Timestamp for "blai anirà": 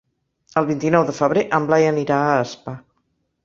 1.69-2.21